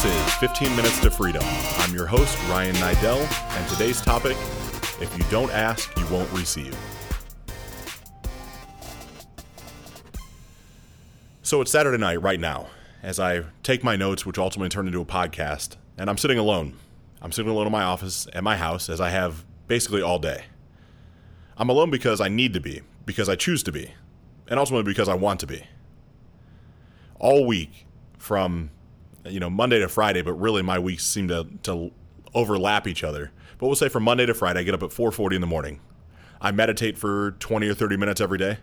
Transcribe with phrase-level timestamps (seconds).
[0.00, 1.42] This is 15 Minutes to Freedom.
[1.44, 3.18] I'm your host, Ryan Niddel,
[3.58, 4.36] and today's topic
[5.00, 6.72] if you don't ask, you won't receive.
[11.42, 12.68] So it's Saturday night right now
[13.02, 16.76] as I take my notes, which ultimately turn into a podcast, and I'm sitting alone.
[17.20, 20.44] I'm sitting alone in my office at my house as I have basically all day.
[21.56, 23.90] I'm alone because I need to be, because I choose to be,
[24.46, 25.64] and ultimately because I want to be.
[27.18, 27.84] All week,
[28.16, 28.70] from
[29.24, 31.92] you know Monday to Friday, but really my weeks seem to to
[32.34, 33.32] overlap each other.
[33.58, 35.80] But we'll say from Monday to Friday, I get up at 4:40 in the morning.
[36.40, 38.58] I meditate for 20 or 30 minutes every day.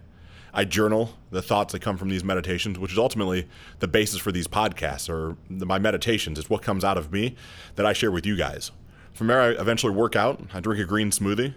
[0.53, 4.31] I journal the thoughts that come from these meditations, which is ultimately the basis for
[4.31, 6.39] these podcasts or my meditations.
[6.39, 7.35] It's what comes out of me
[7.75, 8.71] that I share with you guys.
[9.13, 10.41] From there, I eventually work out.
[10.53, 11.55] I drink a green smoothie.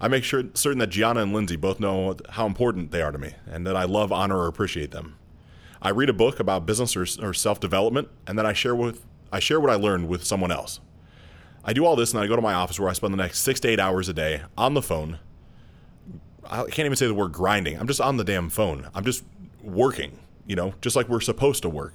[0.00, 3.18] I make sure certain that Gianna and Lindsay both know how important they are to
[3.18, 5.16] me and that I love, honor, or appreciate them.
[5.84, 9.04] I read a book about business or, or self development, and then I share with
[9.30, 10.80] I share what I learned with someone else.
[11.62, 13.40] I do all this, and I go to my office where I spend the next
[13.40, 15.18] six to eight hours a day on the phone.
[16.44, 17.78] I can't even say the word grinding.
[17.78, 18.88] I'm just on the damn phone.
[18.94, 19.24] I'm just
[19.62, 21.94] working, you know, just like we're supposed to work.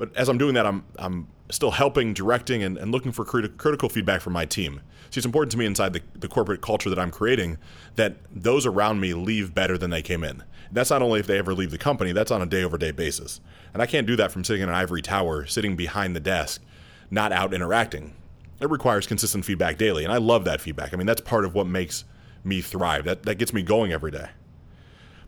[0.00, 3.58] But as I'm doing that, I'm I'm still helping, directing, and, and looking for crit-
[3.58, 4.80] critical feedback from my team.
[5.10, 7.58] See, it's important to me inside the, the corporate culture that I'm creating
[7.96, 10.42] that those around me leave better than they came in.
[10.72, 12.92] That's not only if they ever leave the company, that's on a day over day
[12.92, 13.42] basis.
[13.74, 16.62] And I can't do that from sitting in an ivory tower, sitting behind the desk,
[17.10, 18.14] not out interacting.
[18.58, 20.04] It requires consistent feedback daily.
[20.04, 20.94] And I love that feedback.
[20.94, 22.04] I mean, that's part of what makes
[22.42, 23.04] me thrive.
[23.04, 24.30] That, that gets me going every day.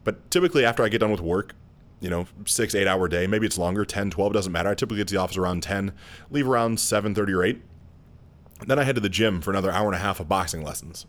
[0.03, 1.55] But typically, after I get done with work,
[2.03, 4.69] you know, six, eight hour day, maybe it's longer, 10, 12, doesn't matter.
[4.69, 5.93] I typically get to the office around 10,
[6.31, 7.63] leave around 7.30 or 8.
[8.67, 11.07] Then I head to the gym for another hour and a half of boxing lessons.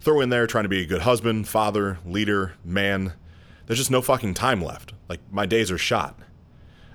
[0.00, 3.14] Throw in there trying to be a good husband, father, leader, man,
[3.66, 4.92] there's just no fucking time left.
[5.08, 6.18] Like, my days are shot.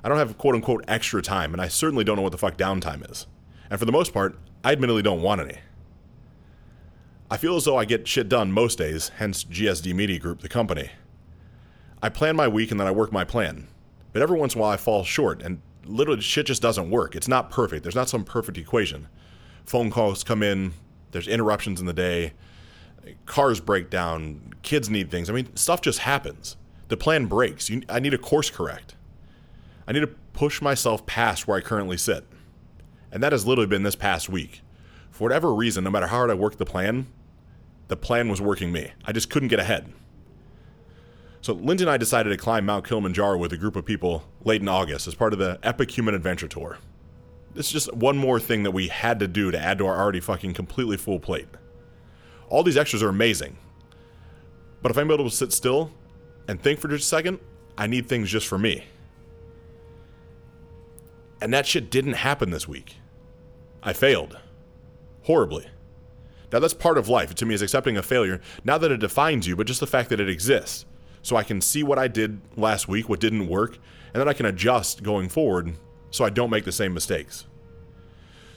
[0.03, 2.57] I don't have quote unquote extra time, and I certainly don't know what the fuck
[2.57, 3.27] downtime is.
[3.69, 5.57] And for the most part, I admittedly don't want any.
[7.29, 10.49] I feel as though I get shit done most days, hence GSD Media Group, the
[10.49, 10.91] company.
[12.01, 13.67] I plan my week and then I work my plan.
[14.13, 17.15] But every once in a while I fall short, and literally shit just doesn't work.
[17.15, 17.83] It's not perfect.
[17.83, 19.07] There's not some perfect equation.
[19.65, 20.73] Phone calls come in,
[21.11, 22.33] there's interruptions in the day,
[23.25, 25.29] cars break down, kids need things.
[25.29, 26.57] I mean, stuff just happens.
[26.87, 27.69] The plan breaks.
[27.69, 28.95] You, I need a course correct.
[29.87, 32.25] I need to push myself past where I currently sit.
[33.11, 34.61] And that has literally been this past week.
[35.11, 37.07] For whatever reason, no matter how hard I worked the plan,
[37.87, 38.91] the plan was working me.
[39.05, 39.91] I just couldn't get ahead.
[41.47, 44.61] So Lindsay and I decided to climb Mount Kilimanjaro with a group of people late
[44.61, 46.77] in August as part of the Epic Human Adventure Tour.
[47.55, 50.19] Is just one more thing that we had to do to add to our already
[50.19, 51.47] fucking completely full plate.
[52.49, 53.55] All these extras are amazing.
[54.81, 55.89] But if I'm able to sit still
[56.49, 57.39] and think for just a second,
[57.77, 58.83] I need things just for me.
[61.41, 62.97] And that shit didn't happen this week.
[63.81, 64.37] I failed.
[65.21, 65.65] Horribly.
[66.51, 69.47] Now, that's part of life to me, is accepting a failure, not that it defines
[69.47, 70.85] you, but just the fact that it exists.
[71.27, 73.79] So I can see what I did last week, what didn't work,
[74.13, 75.73] and then I can adjust going forward
[76.09, 77.47] so I don't make the same mistakes.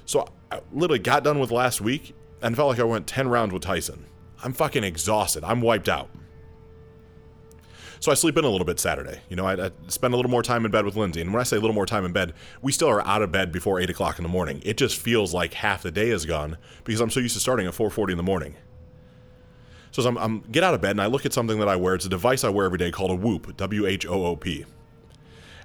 [0.06, 3.52] So I literally got done with last week and felt like I went 10 rounds
[3.52, 4.06] with Tyson.
[4.44, 5.42] I'm fucking exhausted.
[5.42, 6.10] I'm wiped out.
[7.98, 9.18] So I sleep in a little bit Saturday.
[9.28, 11.22] You know, I, I, spend a little more time in bed with Lindsay.
[11.22, 13.32] And when I say a little more time in bed, we still are out of
[13.32, 14.62] bed before 8 o'clock in the morning.
[14.64, 17.66] It just feels like half the day is gone because I'm so used to starting
[17.66, 18.54] at 4.40 in the morning.
[20.00, 21.94] So I'm, I'm get out of bed and I look at something that I wear.
[21.94, 24.64] It's a device I wear every day called a Whoop, W-H-O-O-P.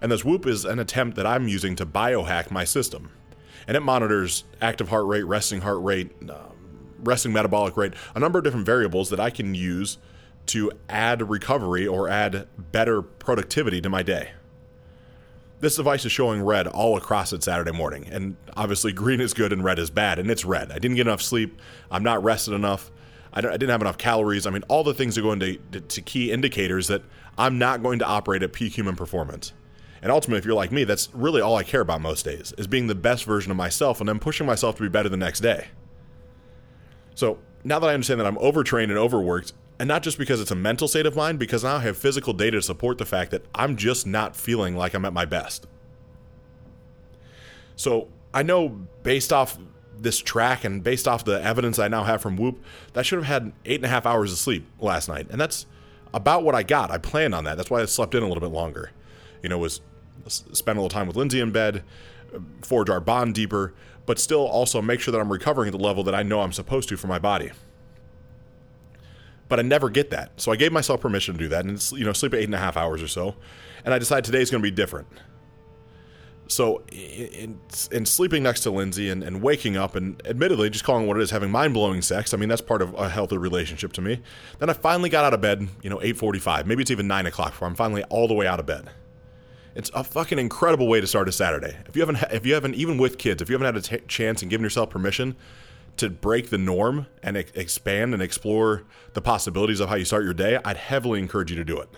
[0.02, 3.12] And this Whoop is an attempt that I'm using to biohack my system.
[3.68, 8.38] And it monitors active heart rate, resting heart rate, um, resting metabolic rate, a number
[8.38, 9.98] of different variables that I can use–
[10.48, 14.32] to add recovery or add better productivity to my day.
[15.60, 19.54] This device is showing red all across it Saturday morning, and obviously green is good
[19.54, 20.72] and red is bad, and it's red.
[20.72, 21.60] I didn't get enough sleep.
[21.90, 22.92] I'm not rested enough.
[23.36, 24.48] I, didn't have enough calories.
[24.48, 27.04] I mean, all the things are going to, to key indicators that
[27.38, 29.54] I'm not going to operate at peak human performance.
[30.02, 32.68] And ultimately, if you're like me, that's really all I care about most days is
[32.68, 35.42] being the best version of myself and then pushing myself to be better the next
[35.42, 35.68] day.
[37.16, 40.52] So now that I understand that I'm overtrained and overworked, and not just because it's
[40.52, 43.32] a mental state of mind, because now I have physical data to support the fact
[43.32, 45.68] that I'm just not feeling like I'm at my best.
[47.76, 48.70] So I know
[49.04, 49.58] based off
[50.02, 52.64] this track and based off the evidence I now have from Whoop,
[52.94, 55.28] that should have had eight and a half hours of sleep last night.
[55.30, 55.66] And that's
[56.14, 56.92] about what I got.
[56.92, 57.58] I planned on that.
[57.58, 58.92] That's why I slept in a little bit longer.
[59.42, 59.82] You know, was
[60.28, 61.84] spend a little time with Lindsay in bed,
[62.62, 63.74] forge our bond deeper,
[64.06, 66.54] but still also make sure that I'm recovering at the level that I know I'm
[66.54, 67.52] supposed to for my body
[69.48, 70.32] but I never get that.
[70.38, 72.60] So I gave myself permission to do that and you know sleep eight and a
[72.60, 73.36] half hours or so,
[73.84, 75.08] and I decided today's going to be different.
[76.48, 77.60] So, in,
[77.92, 81.24] in sleeping next to Lindsay and, and waking up and admittedly just calling what it
[81.24, 82.34] is, having mind blowing sex.
[82.34, 84.22] I mean, that's part of a healthy relationship to me.
[84.60, 86.68] Then I finally got out of bed, you know, 8:45.
[86.68, 88.90] Maybe it's even nine o'clock before I'm finally all the way out of bed.
[89.74, 91.76] It's a fucking incredible way to start a Saturday.
[91.88, 94.06] If you haven't, if you haven't, even with kids, if you haven't had a t-
[94.08, 95.36] chance and given yourself permission
[95.98, 98.84] to break the norm and expand and explore
[99.14, 101.90] the possibilities of how you start your day, I'd heavily encourage you to do it.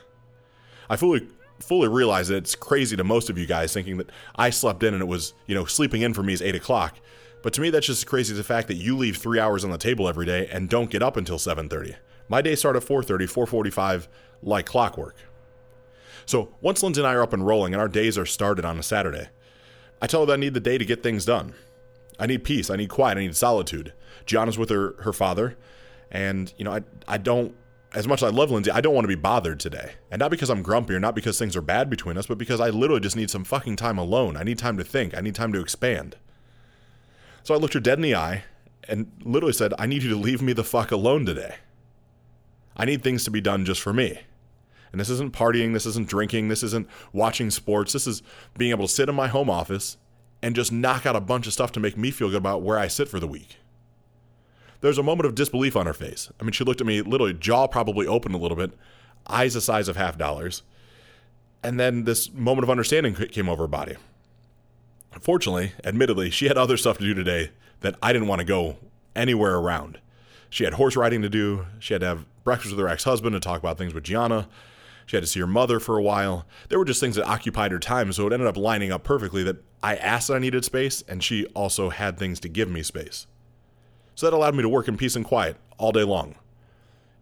[0.90, 1.28] I fully
[1.60, 4.94] fully realize that it's crazy to most of you guys thinking that I slept in
[4.94, 6.98] and it was, you know, sleeping in for me is eight o'clock.
[7.44, 9.64] But to me, that's just as crazy as the fact that you leave three hours
[9.64, 11.96] on the table every day and don't get up until 7.30.
[12.28, 14.08] My day start at 4.30, 4.45,
[14.42, 15.16] like clockwork.
[16.26, 18.78] So once Lindsay and I are up and rolling and our days are started on
[18.78, 19.30] a Saturday,
[20.02, 21.54] I tell her that I need the day to get things done.
[22.20, 22.70] I need peace.
[22.70, 23.18] I need quiet.
[23.18, 23.94] I need solitude.
[24.26, 25.56] Gianna's with her, her father.
[26.12, 27.56] And, you know, I, I don't
[27.94, 29.94] as much as I love Lindsay, I don't want to be bothered today.
[30.12, 32.60] And not because I'm grumpy or not because things are bad between us, but because
[32.60, 34.36] I literally just need some fucking time alone.
[34.36, 35.16] I need time to think.
[35.16, 36.18] I need time to expand.
[37.44, 38.44] So I looked her dead in the eye
[38.90, 41.56] and literally said, I need you to leave me the fuck alone today.
[42.76, 44.20] I need things to be done just for me.
[44.92, 47.94] And this isn't partying, this isn't drinking, this isn't watching sports.
[47.94, 48.22] This is
[48.58, 49.98] being able to sit in my home office
[50.42, 52.78] and just knock out a bunch of stuff to make me feel good about where
[52.78, 53.58] I sit for the week
[54.88, 56.32] there's a moment of disbelief on her face.
[56.40, 58.72] I mean, she looked at me, literally, jaw probably open a little bit,
[59.28, 60.64] eyes the size of half dollars.
[61.62, 63.98] And then this moment of understanding came over her body.
[65.20, 67.52] Fortunately, admittedly, she had other stuff to do today
[67.82, 68.78] that I didn't want to go
[69.14, 70.00] anywhere around.
[70.50, 71.66] She had horse riding to do.
[71.80, 74.48] She had to have breakfast with her ex husband to talk about things with Gianna.
[75.06, 76.46] She had to see her mother for a while.
[76.70, 79.44] There were just things that occupied her time, so it ended up lining up perfectly
[79.44, 82.84] that I asked that I needed space, and she also had things to give me
[82.84, 83.28] space.
[84.18, 86.34] So that allowed me to work in peace and quiet all day long.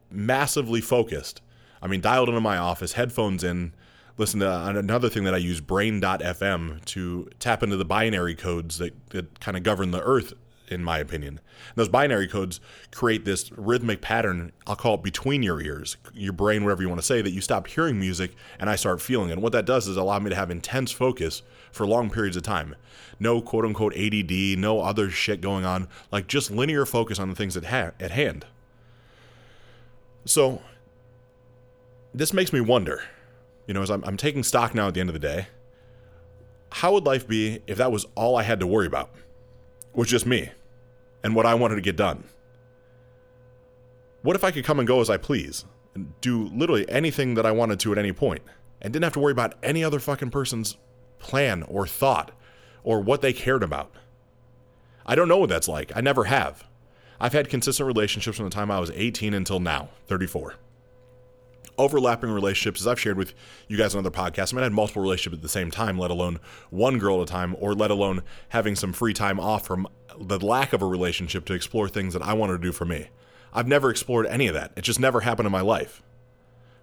[0.10, 1.42] Massively focused.
[1.82, 3.74] I mean, dialed into my office, headphones in,
[4.18, 8.94] listen to another thing that I use, brain.fm, to tap into the binary codes that,
[9.10, 10.32] that kind of govern the earth,
[10.68, 11.40] in my opinion.
[11.70, 12.60] And those binary codes
[12.92, 17.02] create this rhythmic pattern, I'll call it between your ears, your brain, whatever you want
[17.02, 19.34] to say, that you stop hearing music and I start feeling it.
[19.34, 21.42] And what that does is allow me to have intense focus
[21.72, 22.76] for long periods of time
[23.20, 27.36] no quote unquote ADD, no other shit going on, like just linear focus on the
[27.36, 28.46] things at, ha- at hand.
[30.26, 30.62] So,
[32.14, 33.04] this makes me wonder,
[33.68, 35.48] you know, as I'm, I'm taking stock now at the end of the day,
[36.72, 39.12] how would life be if that was all I had to worry about?
[39.96, 40.52] Was just me
[41.24, 42.26] and what I wanted to get done?
[44.22, 47.46] What if I could come and go as I please and do literally anything that
[47.46, 48.42] I wanted to at any point
[48.82, 50.76] and didn't have to worry about any other fucking person's
[51.18, 52.32] plan or thought
[52.84, 53.92] or what they cared about.
[55.06, 55.92] I don't know what that's like.
[55.96, 56.66] I never have.
[57.20, 60.56] I've had consistent relationships from the time I was 18 until now, 34.
[61.78, 63.34] Overlapping relationships, as I've shared with
[63.68, 65.98] you guys on other podcasts, I mean, I had multiple relationships at the same time,
[65.98, 66.40] let alone
[66.70, 69.88] one girl at a time, or let alone having some free time off from
[70.20, 73.10] the lack of a relationship to explore things that I wanted to do for me.
[73.54, 74.72] I've never explored any of that.
[74.76, 76.02] It just never happened in my life.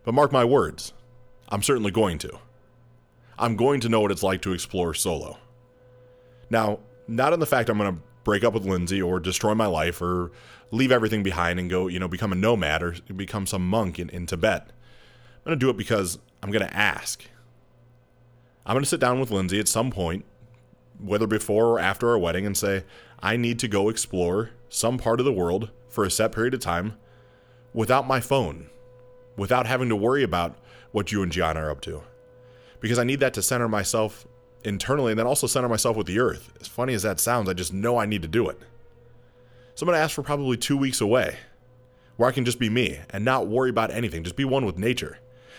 [0.05, 0.93] But mark my words,
[1.49, 2.39] I'm certainly going to.
[3.39, 5.39] I'm going to know what it's like to explore solo.
[6.50, 9.67] Now, not in the fact I'm going to break up with Lindsay or destroy my
[9.67, 10.31] life or
[10.71, 14.09] leave everything behind and go, you know, become a nomad or become some monk in,
[14.11, 14.71] in Tibet.
[15.44, 17.25] I'm going to do it because I'm going to ask.
[18.65, 20.25] I'm going to sit down with Lindsay at some point,
[21.01, 22.84] whether before or after our wedding, and say,
[23.20, 26.61] I need to go explore some part of the world for a set period of
[26.61, 26.94] time
[27.75, 28.70] without my phone,
[29.37, 30.56] without having to worry about
[30.93, 32.03] what you and Gianna are up to.
[32.79, 34.27] Because I need that to center myself
[34.65, 36.53] internally and then also center myself with the earth.
[36.61, 38.61] As funny as that sounds, I just know I need to do it.
[39.75, 41.37] So I'm going to ask for probably two weeks away
[42.17, 44.79] where I can just be me and not worry about anything, just be one with
[44.79, 45.19] nature.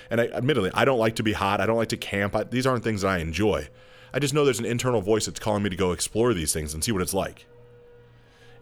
[0.09, 1.61] And I, admittedly, I don't like to be hot.
[1.61, 2.35] I don't like to camp.
[2.35, 3.67] I, these aren't things that I enjoy.
[4.13, 6.73] I just know there's an internal voice that's calling me to go explore these things
[6.73, 7.45] and see what it's like.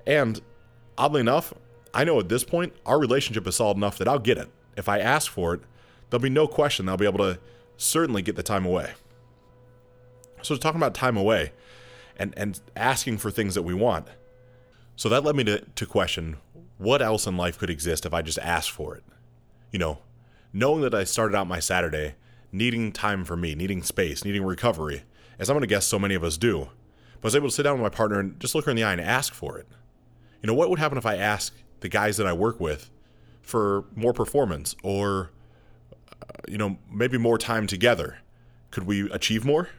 [0.08, 0.40] And
[0.98, 1.54] oddly enough,
[1.94, 4.50] I know at this point, our relationship is solid enough that I'll get it.
[4.78, 5.62] If I ask for it,
[6.10, 7.40] there'll be no question I'll be able to
[7.78, 8.94] certainly get the time away.
[10.42, 11.52] So to talking about time away
[12.18, 14.08] and, and asking for things that we want.
[14.96, 16.38] So that led me to, to question
[16.78, 19.04] what else in life could exist if I just asked for it?
[19.72, 20.00] You know,
[20.54, 22.16] knowing that I started out my Saturday
[22.52, 25.04] needing time for me, needing space, needing recovery,
[25.40, 26.70] as I'm going to guess so many of us do,
[27.22, 28.78] but I was able to sit down with my partner and just look her in
[28.78, 29.68] the eye and ask for it.
[30.42, 32.90] You know, what would happen if I asked the guys that I work with
[33.42, 35.32] for more performance or,
[36.22, 38.18] uh, you know, maybe more time together?
[38.72, 39.70] Could we achieve more?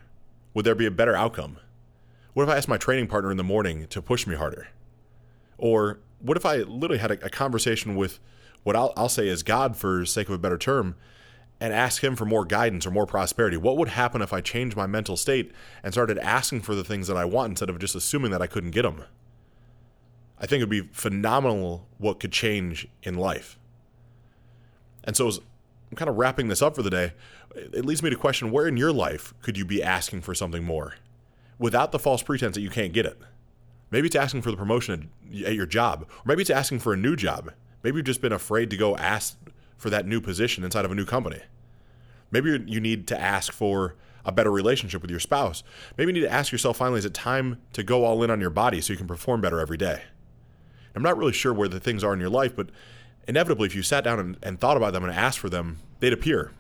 [0.54, 1.58] Would there be a better outcome?
[2.34, 4.68] What if I asked my training partner in the morning to push me harder?
[5.58, 8.20] Or what if I literally had a, a conversation with
[8.62, 10.94] what I'll, I'll, say is God, for sake of a better term,
[11.60, 13.56] and ask Him for more guidance or more prosperity?
[13.56, 15.52] What would happen if I changed my mental state
[15.82, 18.46] and started asking for the things that I want instead of just assuming that I
[18.46, 19.04] couldn't get them?
[20.38, 23.58] I think it would be phenomenal what could change in life.
[25.04, 25.38] And so, as
[25.90, 27.12] I'm kind of wrapping this up for the day,
[27.54, 30.64] it leads me to question where in your life could you be asking for something
[30.64, 30.94] more
[31.58, 33.18] without the false pretense that you can't get it?
[33.90, 35.10] Maybe it's asking for the promotion
[35.44, 37.52] at your job, or maybe it's asking for a new job.
[37.82, 39.36] Maybe you've just been afraid to go ask
[39.76, 41.40] for that new position inside of a new company.
[42.30, 45.62] Maybe you need to ask for a better relationship with your spouse.
[45.96, 48.40] Maybe you need to ask yourself finally, is it time to go all in on
[48.40, 50.02] your body so you can perform better every day?
[50.94, 52.68] I'm not really sure where the things are in your life, but
[53.26, 56.12] inevitably, if you sat down and, and thought about them and asked for them, they'd
[56.12, 56.52] appear.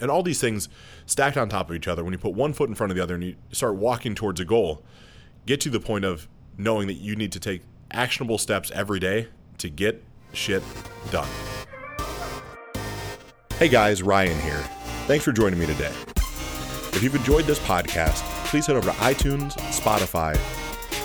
[0.00, 0.68] And all these things
[1.06, 3.02] stacked on top of each other, when you put one foot in front of the
[3.02, 4.84] other and you start walking towards a goal,
[5.46, 9.28] get to the point of knowing that you need to take actionable steps every day
[9.58, 10.62] to get shit
[11.10, 11.28] done.
[13.56, 14.62] Hey guys, Ryan here.
[15.06, 15.92] Thanks for joining me today.
[16.92, 20.34] If you've enjoyed this podcast, please head over to iTunes, Spotify,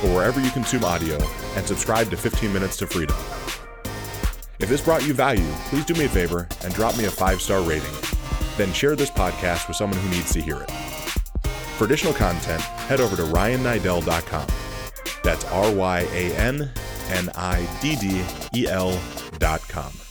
[0.03, 1.17] or wherever you consume audio
[1.55, 3.15] and subscribe to 15 Minutes to Freedom.
[4.60, 7.41] If this brought you value, please do me a favor and drop me a five
[7.41, 7.93] star rating.
[8.55, 10.72] Then share this podcast with someone who needs to hear it.
[11.77, 14.48] For additional content, head over to ryanniddel.com.
[15.24, 16.72] That's R Y A N
[17.12, 20.02] N I D D E L.com.